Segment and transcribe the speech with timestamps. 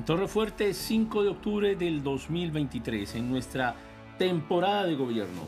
[0.00, 3.74] En Torre Fuerte, 5 de octubre del 2023, en nuestra
[4.16, 5.42] temporada de gobierno.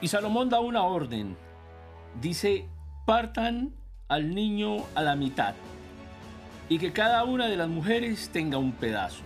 [0.00, 1.36] Y Salomón da una orden.
[2.20, 2.66] Dice,
[3.06, 3.72] partan
[4.08, 5.54] al niño a la mitad
[6.68, 9.22] y que cada una de las mujeres tenga un pedazo.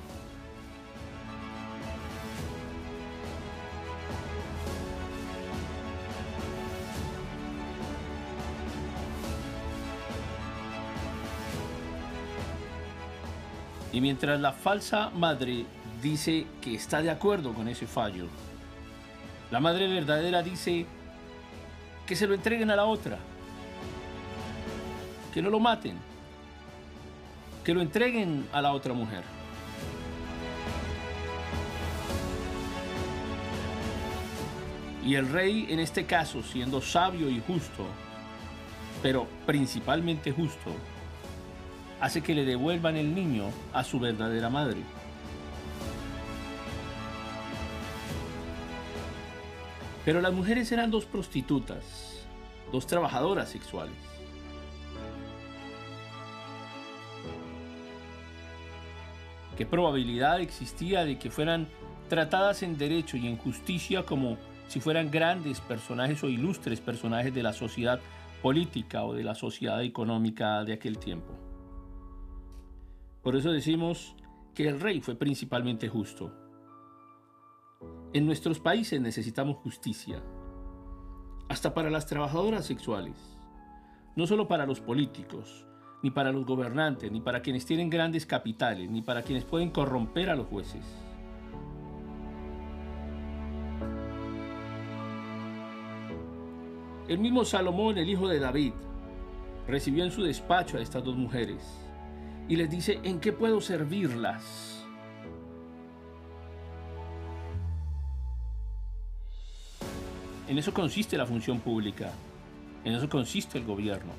[13.95, 15.66] Y mientras la falsa madre
[16.02, 18.26] dice que está de acuerdo con ese fallo,
[19.52, 20.84] la madre verdadera dice
[22.04, 23.18] que se lo entreguen a la otra,
[25.32, 25.96] que no lo maten,
[27.62, 29.22] que lo entreguen a la otra mujer.
[35.06, 37.87] Y el rey, en este caso, siendo sabio y justo,
[39.04, 40.72] pero principalmente justo,
[42.05, 44.77] hace que le devuelvan el niño a su verdadera madre.
[50.05, 52.27] Pero las mujeres eran dos prostitutas,
[52.71, 53.95] dos trabajadoras sexuales.
[59.57, 61.68] ¿Qué probabilidad existía de que fueran
[62.11, 64.37] tratadas en derecho y en justicia como
[64.69, 67.99] si fueran grandes personajes o ilustres personajes de la sociedad
[68.43, 71.53] política o de la sociedad económica de aquel tiempo?
[73.25, 74.15] Por eso decimos
[74.55, 76.31] que el rey fue principalmente justo.
[78.12, 80.23] En nuestros países necesitamos justicia,
[81.49, 83.17] hasta para las trabajadoras sexuales,
[84.15, 85.67] no solo para los políticos,
[86.03, 90.29] ni para los gobernantes, ni para quienes tienen grandes capitales, ni para quienes pueden corromper
[90.29, 90.84] a los jueces.
[97.09, 98.75] El mismo Salomón, el hijo de David,
[99.67, 101.84] recibió en su despacho a estas dos mujeres
[102.49, 104.84] y les dice, ¿en qué puedo servirlas?
[110.47, 112.10] En eso consiste la función pública,
[112.84, 114.12] en eso consiste el gobierno,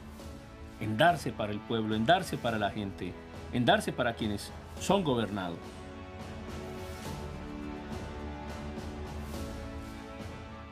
[0.79, 3.13] en darse para el pueblo, en darse para la gente,
[3.53, 5.59] en darse para quienes son gobernados.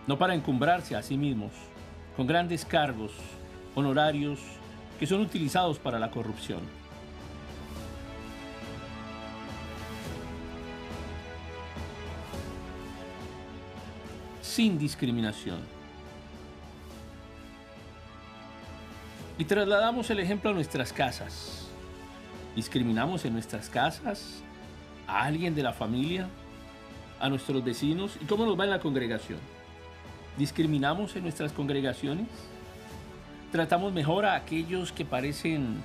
[0.07, 1.51] No para encumbrarse a sí mismos
[2.17, 3.13] con grandes cargos,
[3.75, 4.39] honorarios
[4.99, 6.82] que son utilizados para la corrupción.
[14.53, 15.57] Sin discriminación.
[19.39, 21.67] Y trasladamos el ejemplo a nuestras casas.
[22.55, 24.43] ¿Discriminamos en nuestras casas
[25.07, 26.27] a alguien de la familia,
[27.19, 28.15] a nuestros vecinos?
[28.21, 29.39] ¿Y cómo nos va en la congregación?
[30.37, 32.27] ¿Discriminamos en nuestras congregaciones?
[33.51, 35.81] ¿Tratamos mejor a aquellos que parecen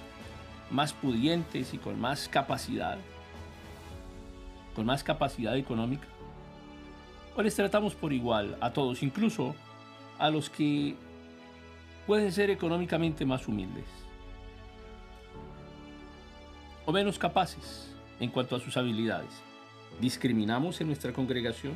[0.71, 2.99] más pudientes y con más capacidad?
[4.77, 6.07] ¿Con más capacidad económica?
[7.39, 9.55] O les tratamos por igual a todos, incluso
[10.19, 10.97] a los que
[12.05, 13.85] pueden ser económicamente más humildes
[16.85, 19.31] o menos capaces en cuanto a sus habilidades.
[20.01, 21.75] ¿Discriminamos en nuestra congregación?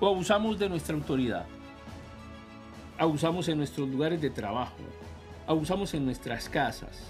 [0.00, 1.46] ¿O abusamos de nuestra autoridad?
[2.98, 4.78] ¿Abusamos en nuestros lugares de trabajo?
[5.46, 7.06] ¿Abusamos en nuestras casas?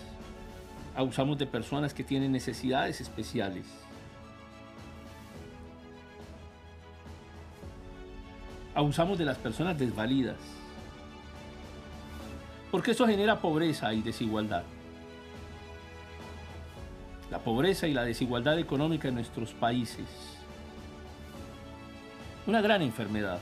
[0.94, 3.64] ¿Abusamos de personas que tienen necesidades especiales?
[8.74, 10.36] Abusamos de las personas desvalidas.
[12.70, 14.64] Porque eso genera pobreza y desigualdad.
[17.30, 20.06] La pobreza y la desigualdad económica en nuestros países.
[22.46, 23.38] Una gran enfermedad.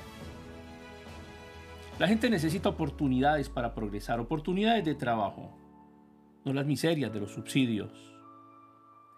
[1.98, 5.50] La gente necesita oportunidades para progresar, oportunidades de trabajo,
[6.44, 7.90] no las miserias de los subsidios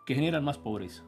[0.05, 1.05] que generan más pobreza.